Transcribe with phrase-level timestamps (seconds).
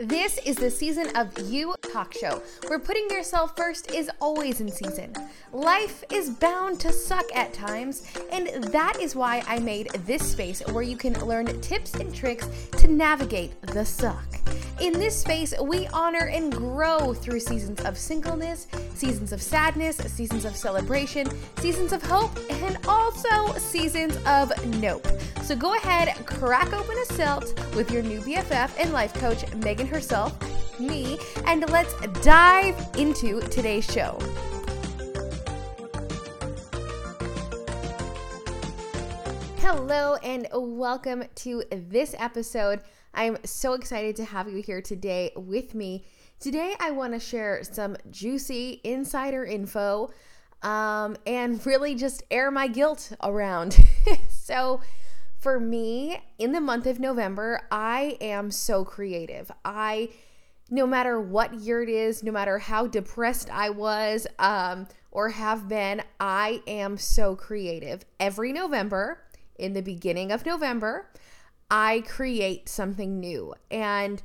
[0.00, 4.70] This is the season of You Talk Show, where putting yourself first is always in
[4.70, 5.12] season.
[5.52, 10.62] Life is bound to suck at times, and that is why I made this space
[10.68, 14.24] where you can learn tips and tricks to navigate the suck.
[14.80, 18.68] In this space, we honor and grow through seasons of singleness,
[19.00, 21.26] seasons of sadness, seasons of celebration,
[21.56, 25.06] seasons of hope, and also seasons of nope.
[25.42, 29.86] So go ahead, crack open a silt with your new BFF and life coach, Meagan
[29.86, 30.38] herself,
[30.78, 34.18] me, and let's dive into today's show.
[39.60, 42.82] Hello, and welcome to this episode.
[43.14, 46.04] I'm so excited to have you here today with me.
[46.40, 50.10] Today, I want to share some juicy insider info
[50.62, 53.76] um, and really just air my guilt around.
[54.30, 54.80] so,
[55.36, 59.52] for me, in the month of November, I am so creative.
[59.66, 60.08] I,
[60.70, 65.68] no matter what year it is, no matter how depressed I was um, or have
[65.68, 68.06] been, I am so creative.
[68.18, 69.20] Every November,
[69.58, 71.10] in the beginning of November,
[71.70, 73.52] I create something new.
[73.70, 74.22] And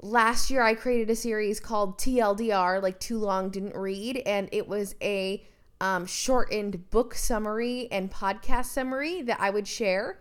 [0.00, 4.68] last year, I created a series called TLDR, like Too Long Didn't Read, and it
[4.68, 5.44] was a
[5.80, 10.18] um, shortened book summary and podcast summary that I would share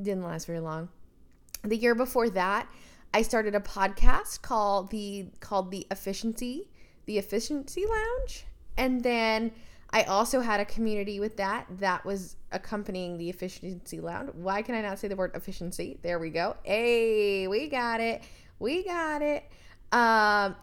[0.00, 0.88] didn't last very long.
[1.62, 2.68] The year before that,
[3.14, 6.68] I started a podcast called the called the Efficiency,
[7.06, 8.44] the Efficiency Lounge.
[8.76, 9.52] And then
[9.90, 14.30] I also had a community with that that was accompanying the Efficiency Lounge.
[14.34, 15.98] Why can I not say the word efficiency?
[16.02, 16.56] There we go.
[16.62, 18.22] Hey, we got it.
[18.58, 19.44] We got it.
[19.92, 20.56] Um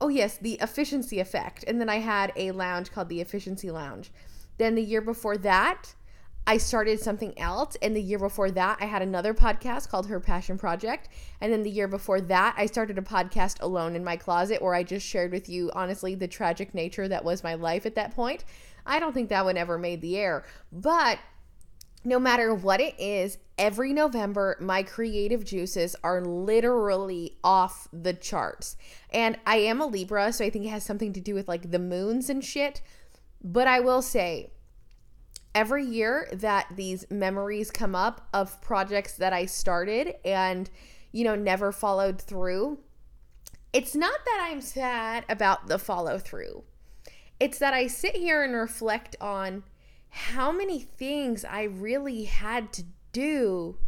[0.00, 1.64] oh yes, the efficiency effect.
[1.66, 4.10] And then I had a lounge called the Efficiency Lounge.
[4.58, 5.94] Then the year before that,
[6.48, 7.76] I started something else.
[7.82, 11.08] And the year before that, I had another podcast called Her Passion Project.
[11.40, 14.74] And then the year before that, I started a podcast alone in my closet where
[14.74, 18.14] I just shared with you, honestly, the tragic nature that was my life at that
[18.14, 18.44] point.
[18.86, 20.44] I don't think that one ever made the air.
[20.70, 21.18] But
[22.06, 28.76] no matter what it is, every November, my creative juices are literally off the charts.
[29.12, 31.72] And I am a Libra, so I think it has something to do with like
[31.72, 32.80] the moons and shit.
[33.42, 34.50] But I will say,
[35.52, 40.70] every year that these memories come up of projects that I started and,
[41.10, 42.78] you know, never followed through,
[43.72, 46.62] it's not that I'm sad about the follow through.
[47.40, 49.64] It's that I sit here and reflect on
[50.10, 53.78] how many things I really had to do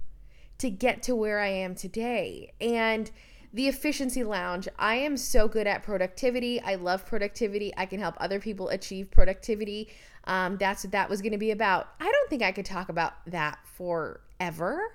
[0.58, 2.52] to get to where I am today.
[2.60, 3.10] And
[3.52, 6.60] the efficiency lounge, I am so good at productivity.
[6.60, 7.72] I love productivity.
[7.76, 9.88] I can help other people achieve productivity.
[10.24, 11.88] Um, that's what that was going to be about.
[12.00, 14.92] I don't think I could talk about that forever.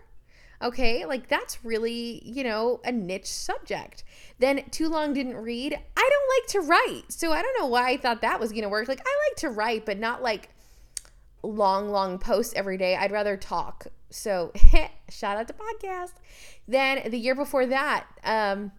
[0.62, 4.04] Okay, like that's really, you know, a niche subject.
[4.40, 5.74] Then Too Long Didn't Read.
[5.74, 7.12] I don't like to write.
[7.12, 8.88] So I don't know why I thought that was going to work.
[8.88, 10.50] Like I like to write, but not like
[11.44, 12.96] long, long posts every day.
[12.96, 13.88] I'd rather talk.
[14.10, 14.52] So
[15.10, 16.14] shout out to podcast.
[16.68, 18.72] Then the year before that, um,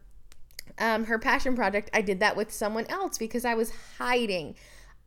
[0.78, 4.56] um, her passion project, I did that with someone else because I was hiding.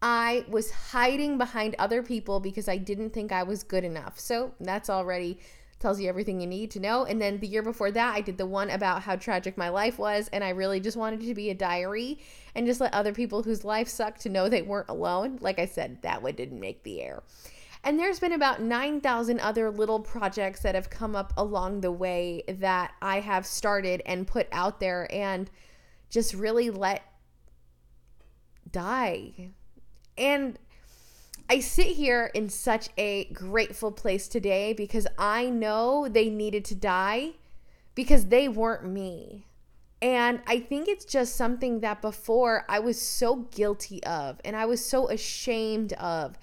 [0.02, 4.20] I was hiding behind other people because I didn't think I was good enough.
[4.20, 5.40] So that's already
[5.80, 7.06] tells you everything you need to know.
[7.06, 10.00] And then the year before that, I did the one about how tragic my life
[10.00, 10.28] was.
[10.34, 12.20] And I really just wanted to be a diary
[12.56, 15.38] and just let other people whose life sucked to know they weren't alone.
[15.42, 17.24] Like I said, that one didn't make the air.
[17.84, 22.44] And there's been about 9,000 other little projects that have come up along the way
[22.48, 25.50] that I have started and put out there and
[26.10, 27.04] just really let
[28.72, 29.52] die
[30.18, 30.58] and
[31.50, 36.76] I sit here in such a grateful place today because I know they needed to
[36.76, 37.32] die
[37.96, 39.46] because they weren't me.
[40.02, 44.66] And I think it's just something that before I was so guilty of and I
[44.66, 46.38] was so ashamed of.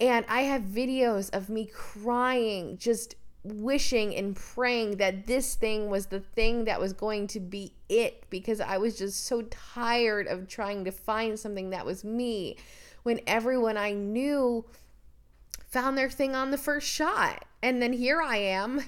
[0.00, 3.14] And I have videos of me crying, just
[3.44, 8.24] wishing and praying that this thing was the thing that was going to be it
[8.28, 12.56] because I was just so tired of trying to find something that was me
[13.02, 14.64] when everyone I knew
[15.66, 17.44] found their thing on the first shot.
[17.62, 18.82] And then here I am.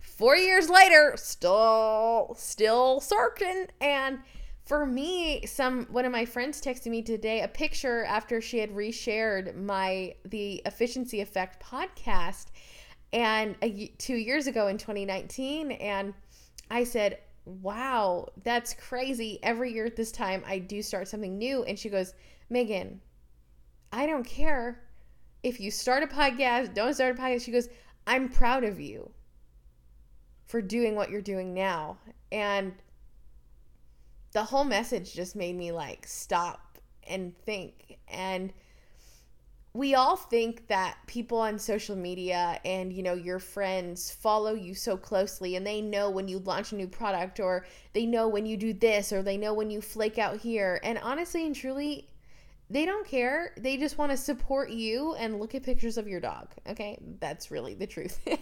[0.00, 4.18] 4 years later, still still searching and
[4.64, 8.70] for me, some one of my friends texted me today a picture after she had
[8.70, 12.46] reshared my the efficiency effect podcast
[13.12, 16.14] and a, 2 years ago in 2019 and
[16.70, 19.38] I said, "Wow, that's crazy.
[19.42, 22.12] Every year at this time I do start something new." And she goes,
[22.50, 23.00] Meagan,
[23.92, 24.82] I don't care
[25.42, 27.44] if you start a podcast, don't start a podcast.
[27.44, 27.68] She goes,
[28.06, 29.10] I'm proud of you
[30.46, 31.98] for doing what you're doing now.
[32.30, 32.74] And
[34.32, 36.78] the whole message just made me like stop
[37.08, 37.98] and think.
[38.08, 38.52] And
[39.76, 44.74] we all think that people on social media and you know your friends follow you
[44.74, 48.46] so closely and they know when you launch a new product or they know when
[48.46, 50.80] you do this or they know when you flake out here.
[50.82, 52.08] And honestly and truly
[52.70, 53.52] they don't care.
[53.58, 56.98] They just want to support you and look at pictures of your dog okay?
[57.20, 58.18] That's really the truth.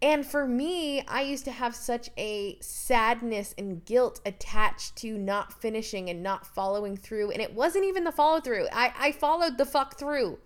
[0.00, 5.60] And for me i used to have such a sadness and guilt attached to not
[5.60, 7.32] finishing and not following through.
[7.32, 10.38] And it wasn't even the follow through i i followed the fuck through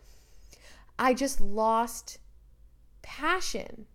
[0.99, 2.19] I just lost
[3.03, 3.87] passion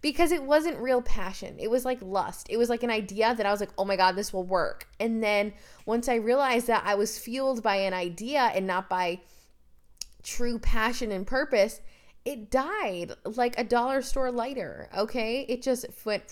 [0.00, 1.56] because it wasn't real passion.
[1.58, 2.48] It was like lust.
[2.50, 4.88] It was like an idea that I was like, oh my God, this will work.
[5.00, 5.52] And then
[5.84, 9.20] once I realized that I was fueled by an idea and not by
[10.22, 11.80] true passion and purpose,
[12.24, 14.88] it died like a dollar store lighter.
[14.96, 15.46] Okay.
[15.48, 16.24] It just went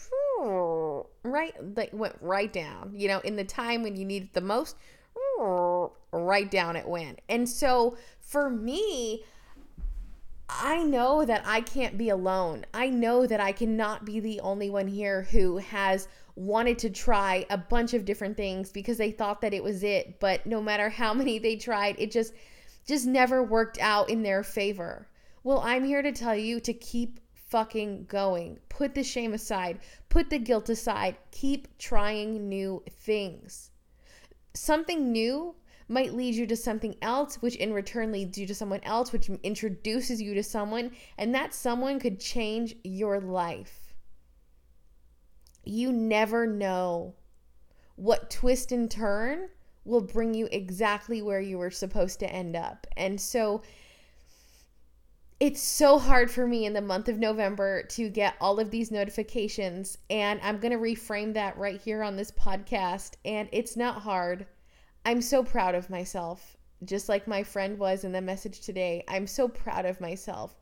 [0.43, 4.41] right, like went right down, you know, in the time when you need it the
[4.41, 4.77] most,
[6.13, 7.21] right down it went.
[7.29, 9.25] And so for me,
[10.49, 12.67] I know that I can't be alone.
[12.75, 16.07] I know that I cannot be the only one here who has
[16.37, 20.21] wanted to try a bunch of different things because they thought that it was it,
[20.21, 22.35] but no matter how many they tried, it just
[22.87, 25.09] just never worked out in their favor.
[25.43, 28.59] Well, I'm here to tell you to keep fucking going.
[28.69, 33.71] Put the shame aside, put the guilt aside, keep trying new things.
[34.53, 35.55] Something new
[35.89, 39.29] might lead you to something else, which in return leads you to someone else, which
[39.43, 43.95] introduces you to someone, and that someone could change your life.
[45.65, 47.15] You never know
[47.97, 49.49] what twist and turn
[49.85, 52.87] will bring you exactly where you were supposed to end up.
[52.97, 53.63] And so
[55.41, 58.91] it's so hard for me in the month of November to get all of these
[58.91, 59.99] notifications.
[60.09, 63.17] And I'm going to reframe that right here on this podcast.
[63.25, 64.47] And it's not hard.
[65.07, 69.05] I'm so proud of myself, just like my friend was in the message today.
[69.07, 70.57] I'm so proud of myself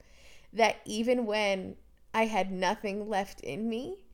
[0.53, 1.77] that even when
[2.13, 4.05] I had nothing left in me,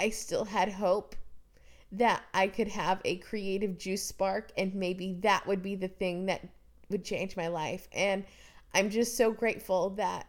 [0.00, 1.14] I still had hope
[1.92, 6.26] that I could have a creative juice spark and maybe that would be the thing
[6.26, 6.48] that
[6.88, 7.88] would change my life.
[7.92, 8.24] And
[8.72, 10.26] I'm just so grateful that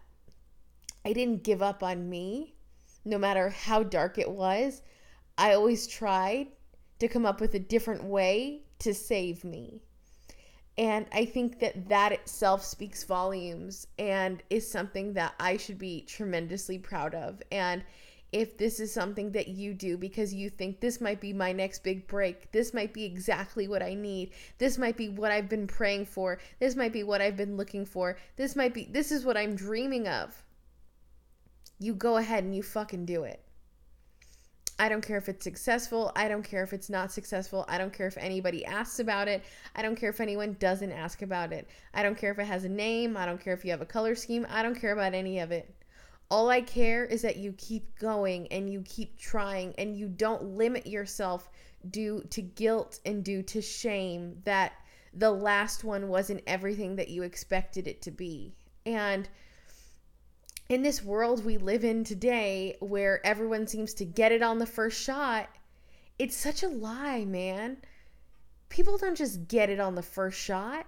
[1.05, 2.55] I didn't give up on me
[3.05, 4.81] no matter how dark it was.
[5.37, 6.47] I always tried
[6.99, 9.81] to come up with a different way to save me.
[10.77, 16.01] And I think that that itself speaks volumes and is something that I should be
[16.01, 17.43] tremendously proud of.
[17.51, 17.83] And
[18.31, 21.83] if this is something that you do because you think this might be my next
[21.83, 25.67] big break, this might be exactly what I need, this might be what I've been
[25.67, 29.23] praying for, this might be what I've been looking for, this might be, this is
[29.23, 30.43] what I'm dreaming of,
[31.77, 33.42] you go ahead and you fucking do it.
[34.79, 36.11] I don't care if it's successful.
[36.15, 37.63] I don't care if it's not successful.
[37.67, 39.43] I don't care if anybody asks about it.
[39.75, 41.67] I don't care if anyone doesn't ask about it.
[41.93, 43.15] I don't care if it has a name.
[43.15, 44.47] I don't care if you have a color scheme.
[44.49, 45.73] I don't care about any of it.
[46.31, 50.43] All I care is that you keep going and you keep trying and you don't
[50.57, 51.49] limit yourself
[51.91, 54.73] due to guilt and due to shame that
[55.13, 58.55] the last one wasn't everything that you expected it to be.
[58.85, 59.29] And
[60.69, 64.65] in this world we live in today where everyone seems to get it on the
[64.65, 65.49] first shot,
[66.17, 67.77] it's such a lie, man.
[68.69, 70.85] People don't just get it on the first shot.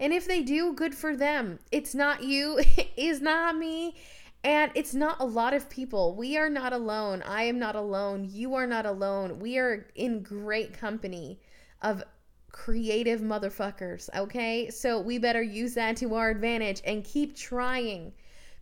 [0.00, 1.58] And if they do, good for them.
[1.70, 2.58] It's not you,
[2.96, 3.94] it's not me,
[4.42, 6.14] and it's not a lot of people.
[6.14, 7.22] We are not alone.
[7.22, 8.28] I am not alone.
[8.30, 9.38] You are not alone.
[9.38, 11.40] We are in great company
[11.80, 12.02] of
[12.50, 14.70] creative motherfuckers, okay?
[14.70, 18.12] So we better use that to our advantage and keep trying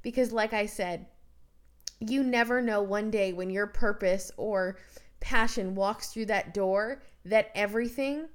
[0.03, 1.07] because, like I said,
[2.01, 4.77] you never know one day when your purpose or
[5.21, 8.29] passion walks through that door that everything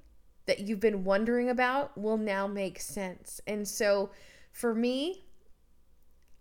[0.46, 3.40] that you've been wondering about will now make sense.
[3.46, 4.10] And so,
[4.52, 5.24] for me,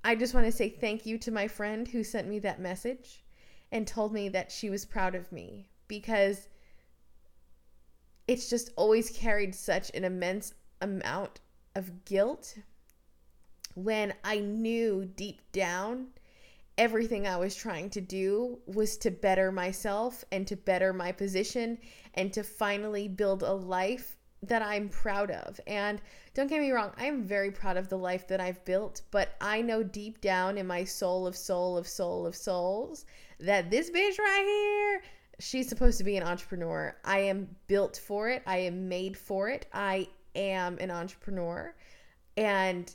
[0.04, 3.26] I just want to say thank you to my friend who sent me that message
[3.72, 6.48] and told me that she was proud of me because
[8.28, 11.42] it's just always carried such an immense amount
[11.76, 12.56] of guilt
[13.78, 16.08] when I knew deep down
[16.80, 21.78] everything I was trying to do was to better myself and to better my position
[22.16, 25.60] and to finally build a life that I'm proud of.
[25.68, 26.02] And
[26.34, 29.62] don't get me wrong, I'm very proud of the life that I've built, but I
[29.62, 33.06] know deep down in my soul of soul of soul of souls
[33.40, 35.02] that this bitch right here,
[35.40, 36.96] she's supposed to be an entrepreneur.
[37.06, 39.68] I am built for it, I am made for it.
[39.72, 41.76] I am an entrepreneur.
[42.38, 42.92] And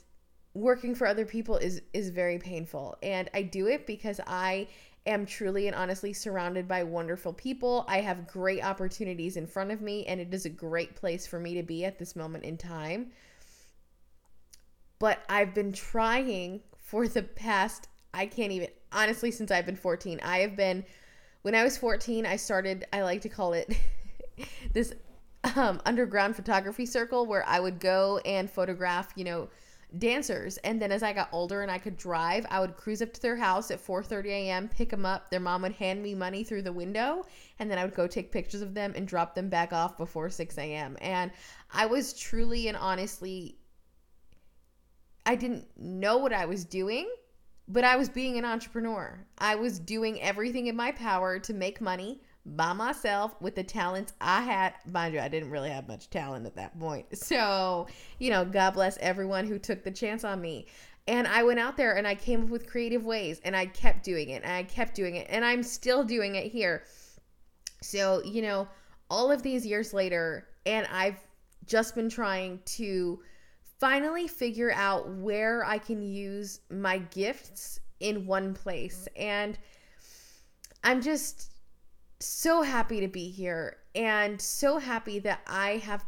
[0.53, 4.67] working for other people is is very painful and I do it because I
[5.05, 7.85] am truly and honestly surrounded by wonderful people.
[7.87, 11.39] I have great opportunities in front of me, and it is a great place for
[11.39, 13.11] me to be at this moment in time.
[14.99, 20.19] But I've been trying for the past, I can't even, honestly, since I've been 14,
[20.23, 20.85] I have been,
[21.41, 23.75] when I was 14, I started, I like to call it
[24.73, 24.93] this
[25.55, 29.49] um, underground photography circle where I would go and photograph, you know,
[29.97, 30.57] dancers.
[30.57, 33.21] And then as i got older and i could drive i would cruise up to
[33.21, 35.29] their house at 4.30 a.m pick them up.
[35.29, 37.25] Their mom would hand me money through the window
[37.59, 40.29] and then i would go take pictures of them and drop them back off before
[40.29, 41.31] 6 a.m and
[41.71, 43.57] i was truly and honestly
[45.25, 47.07] i didn't know what i was doing
[47.67, 49.25] but i was being an entrepreneur.
[49.37, 54.13] I was doing everything in my power to make money by myself with the talents
[54.19, 54.73] I had.
[54.85, 57.05] Mind you, I didn't really have much talent at that point.
[57.23, 57.87] So,
[58.19, 60.67] you know, God bless everyone who took the chance on me.
[61.07, 64.03] And I went out there and I came up with creative ways and I kept
[64.03, 66.83] doing it and I kept doing it and I'm still doing it here.
[67.81, 68.67] So, you know,
[69.09, 71.19] all of these years later, and I've
[71.65, 73.19] just been trying to
[73.79, 79.07] finally figure out where I can use my gifts in one place.
[79.15, 79.57] And
[80.83, 81.52] I'm just
[82.25, 86.03] so happy to be here and so happy that I have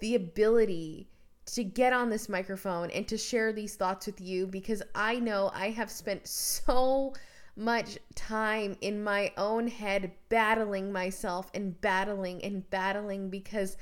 [0.00, 1.08] the ability
[1.46, 5.50] to get on this microphone and to share these thoughts with you because I know
[5.54, 7.14] I have spent so
[7.56, 13.76] much time in my own head battling myself and battling and battling because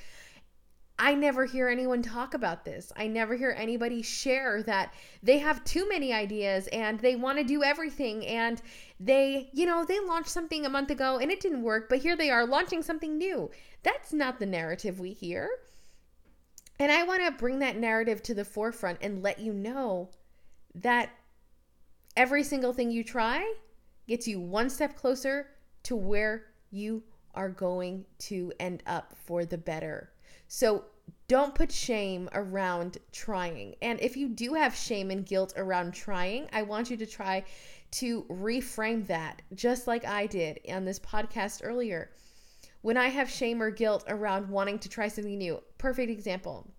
[0.99, 2.91] I never hear anyone talk about this.
[2.97, 7.45] I never hear anybody share that they have too many ideas and they want to
[7.45, 8.63] do everything and
[8.99, 12.17] they, you know, they launched something a month ago and it didn't work, but here
[12.17, 13.51] they are launching something new.
[13.83, 15.51] That's not the narrative we hear.
[16.79, 20.11] And I want to bring that narrative to the forefront and let you know
[20.75, 21.11] that
[22.17, 23.55] every single thing you try
[24.09, 25.49] gets you one step closer
[25.83, 27.03] to where you
[27.35, 30.11] are going to end up for the better.
[30.49, 30.85] So
[31.29, 33.75] don't put shame around trying.
[33.83, 37.45] And if you do have shame and guilt around trying, I want you to try
[37.93, 42.11] to reframe that, just like I did on this podcast earlier.
[42.83, 46.71] When I have shame or guilt around wanting to try something new, perfect example.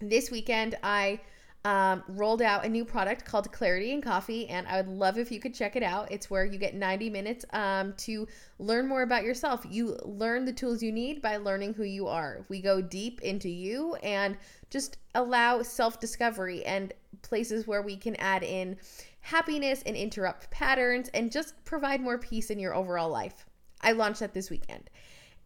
[0.00, 1.20] This weekend, I
[1.64, 5.30] um, rolled out a new product called Clarity and Coffee, and I would love if
[5.30, 6.10] you could check it out.
[6.10, 8.26] It's where you get 90 minutes um, to
[8.58, 9.64] learn more about yourself.
[9.68, 12.44] You learn the tools you need by learning who you are.
[12.48, 14.36] We go deep into you and
[14.70, 16.92] just allow self discovery and
[17.22, 18.76] places where we can add in
[19.20, 23.46] happiness and interrupt patterns and just provide more peace in your overall life.
[23.80, 24.90] I launched that this weekend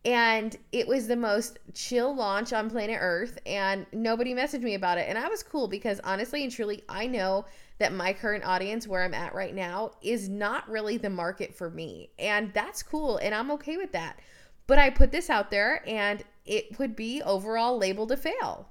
[0.07, 4.99] and it was the most chill launch on planet earth and nobody messaged me about
[4.99, 5.07] it.
[5.09, 7.45] And i was cool because honestly and truly i know
[7.79, 11.69] that my current audience where i'm at right now is not really the market for
[11.69, 14.21] me and that's cool and i'm okay with that.
[14.69, 18.69] But i put this out there and it would be overall labeled a fail.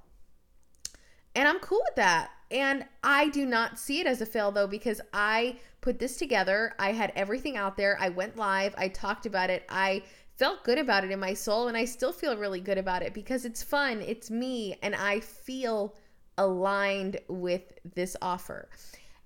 [1.35, 2.31] And i'm cool with that.
[2.49, 6.73] And i do not see it as a fail though because i put this together.
[6.79, 7.95] I had everything out there.
[7.99, 8.73] I went live.
[8.75, 9.63] I talked about it.
[9.69, 10.01] I
[10.37, 13.13] felt good about it in my soul and I still feel really good about it
[13.13, 15.95] because it's fun, it's me, and I feel
[16.37, 18.69] aligned with this offer.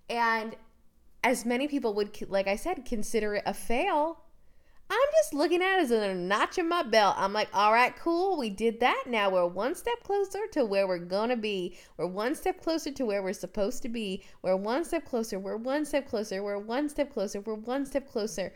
[0.10, 0.56] And
[1.24, 4.22] as many people would, like I said, consider it a fail,
[4.92, 7.14] I'm just looking at it as a notch in my belt.
[7.20, 9.04] I'm like, all right, cool, we did that.
[9.06, 11.78] Now we're one step closer to where we're gonna be.
[11.98, 14.24] We're one step closer to where we're supposed to be.
[14.42, 15.38] We're one step closer.
[15.38, 16.42] We're one step closer.
[16.42, 17.40] We're one step closer.
[17.42, 18.52] We're one step closer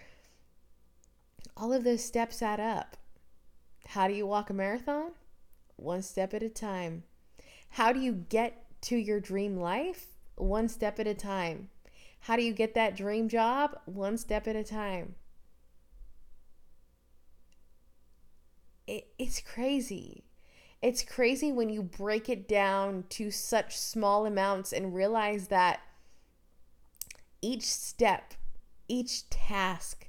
[1.56, 2.98] all of those steps add up.
[3.88, 5.12] How do you walk a marathon?
[5.76, 7.04] One step at a time.
[7.70, 10.08] How do you get to your dream life?
[10.36, 11.70] One step at a time.
[12.22, 13.78] How do you get that dream job?
[13.86, 15.16] One step at a time.
[18.88, 20.24] It, it's crazy.
[20.82, 25.80] It's crazy when you break it down to such small amounts and realize that
[27.42, 28.34] each step,
[28.88, 30.08] each task,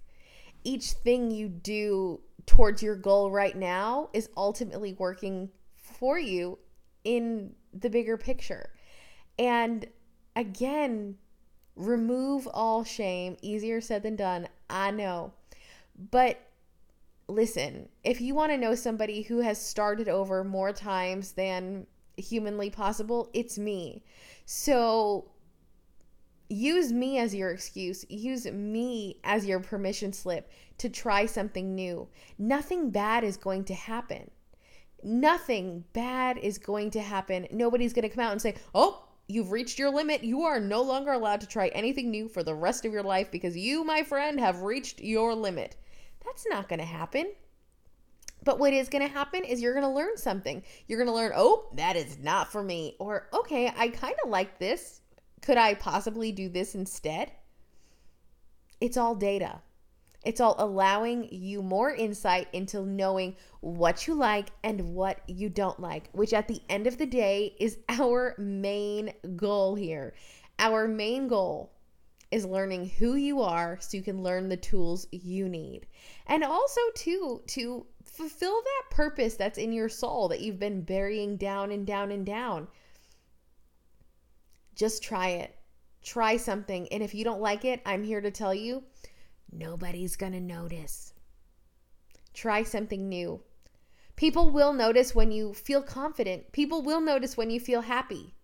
[0.64, 6.58] each thing you do towards your goal right now is ultimately working for you
[7.04, 8.70] in the bigger picture.
[9.38, 9.86] And
[10.36, 11.16] again,
[11.76, 13.36] remove all shame.
[13.42, 14.48] Easier said than done.
[14.68, 15.32] I know.
[16.10, 16.40] But
[17.28, 22.70] listen, if you want to know somebody who has started over more times than humanly
[22.70, 24.02] possible, it's me.
[24.44, 25.30] So
[26.54, 28.04] use me as your excuse.
[28.08, 32.08] Use me as your permission slip to try something new.
[32.38, 34.30] Nothing bad is going to happen.
[35.02, 37.46] Nothing bad is going to happen.
[37.50, 40.24] Nobody's going to come out and say, oh, you've reached your limit.
[40.24, 43.30] You are no longer allowed to try anything new for the rest of your life
[43.30, 45.76] because you, my friend, have reached your limit.
[46.24, 47.32] That's not going to happen.
[48.44, 50.62] But what is going to happen is you're going to learn something.
[50.86, 52.96] You're going to learn, oh, that is not for me.
[52.98, 55.00] Or, okay, I kind of like this.
[55.44, 57.30] Could I possibly do this instead?
[58.80, 59.60] It's all data.
[60.24, 65.78] It's all allowing you more insight into knowing what you like and what you don't
[65.78, 70.14] like, which at the end of the day is our main goal here.
[70.58, 71.72] Our main goal
[72.30, 75.86] is learning who you are so you can learn the tools you need.
[76.26, 81.36] And also too to fulfill that purpose that's in your soul that you've been burying
[81.36, 82.66] down and down and down.
[84.74, 85.56] Just try it.
[86.02, 86.88] Try something.
[86.88, 88.84] And if you don't like it, I'm here to tell you
[89.50, 91.14] nobody's going to notice.
[92.34, 93.40] Try something new.
[94.16, 96.52] People will notice when you feel confident.
[96.52, 98.34] People will notice when you feel happy.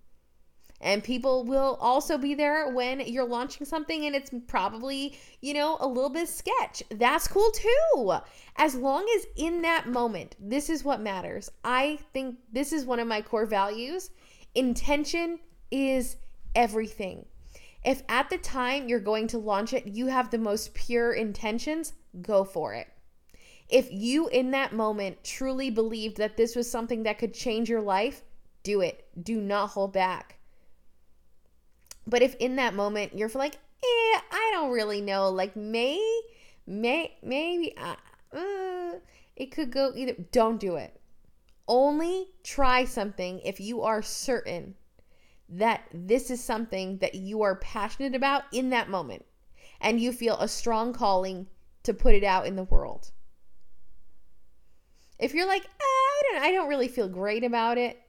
[0.80, 5.76] And people will also be there when you're launching something and it's probably, you know,
[5.78, 6.82] a little bit sketch.
[6.90, 8.14] That's cool too.
[8.56, 11.50] As long as in that moment, this is what matters.
[11.62, 14.10] I think this is one of my core values.
[14.54, 15.38] Intention
[15.70, 16.16] is
[16.54, 17.26] everything.
[17.84, 21.94] If at the time you're going to launch it, you have the most pure intentions,
[22.20, 22.88] go for it.
[23.68, 27.80] If you in that moment truly believed that this was something that could change your
[27.80, 28.22] life,
[28.62, 29.06] do it.
[29.22, 30.38] Do not hold back.
[32.06, 36.00] But if in that moment you're like, eh, I don't really know, like may,
[36.66, 37.94] may, maybe, uh,
[38.36, 38.98] uh,
[39.36, 40.14] it could go either.
[40.32, 41.00] Don't do it.
[41.68, 44.74] Only try something if you are certain
[45.50, 49.24] that this is something that you are passionate about in that moment
[49.80, 51.46] and you feel a strong calling
[51.82, 53.10] to put it out in the world.
[55.18, 58.00] If you're like, ah, I don't I don't really feel great about it,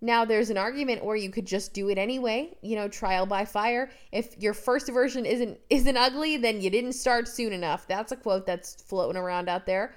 [0.00, 3.44] now there's an argument where you could just do it anyway, you know, trial by
[3.44, 3.88] fire.
[4.10, 7.86] If your first version isn't isn't ugly, then you didn't start soon enough.
[7.86, 9.94] That's a quote that's floating around out there.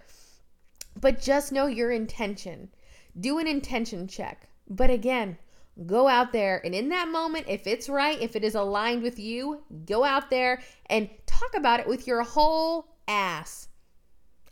[1.02, 2.70] But just know your intention.
[3.20, 4.48] Do an intention check.
[4.70, 5.38] But again,
[5.86, 9.20] go out there and in that moment, if it's right, if it is aligned with
[9.20, 13.68] you, go out there and talk about it with your whole ass.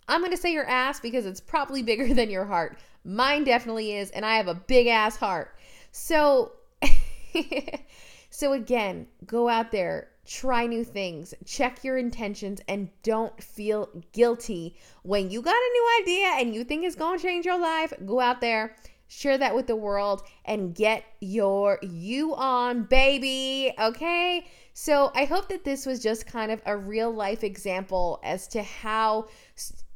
[0.07, 2.77] I'm going to say your ass because it's probably bigger than your heart.
[3.05, 5.55] Mine definitely is, and I have a big ass heart.
[5.91, 6.53] So,
[8.29, 14.77] so again, go out there, try new things, check your intentions, and don't feel guilty
[15.03, 17.93] when you got a new idea and you think it's gonna change your life.
[18.05, 18.75] Go out there,
[19.07, 23.73] share that with the world, and get your you on, baby.
[23.79, 24.47] Okay.
[24.73, 28.63] So I hope that this was just kind of a real life example as to
[28.63, 29.27] how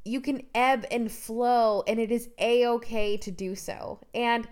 [0.06, 4.00] you can ebb and flow, and it is a okay to do so.
[4.13, 4.48] And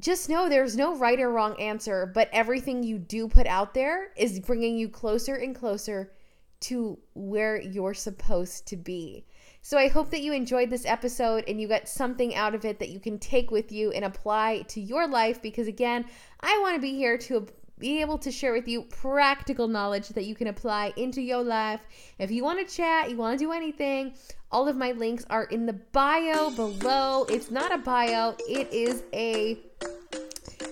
[0.00, 4.12] just know there's no right or wrong answer, but everything you do put out there
[4.16, 6.12] is bringing you closer and closer
[6.60, 9.26] to where you're supposed to be.
[9.66, 12.78] So I hope that you enjoyed this episode and you got something out of it
[12.80, 16.04] that you can take with you and apply to your life because again,
[16.40, 17.46] I want to be here to
[17.78, 21.80] be able to share with you practical knowledge that you can apply into your life.
[22.18, 24.12] If you want to chat, you want to do anything,
[24.52, 27.24] all of my links are in the bio below.
[27.30, 29.60] It's not a bio, it is a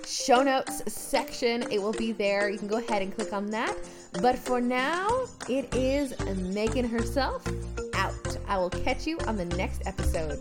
[0.06, 1.62] show notes section.
[1.72, 2.50] It will be there.
[2.50, 3.74] You can go ahead and click on that.
[4.20, 7.42] But for now, it is Meagan herself.
[8.52, 10.38] I will catch you on the next episode.